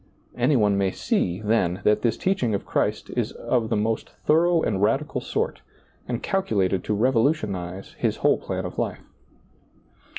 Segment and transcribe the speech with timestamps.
[0.35, 4.63] Any one may see, then, that this teaching of Christ is of the most thorough
[4.63, 5.61] and radical sort,
[6.07, 9.03] and calculated to revolutionize ^lailizccbvGoOgle 5fl SEEING DARKLY his whole plan of life.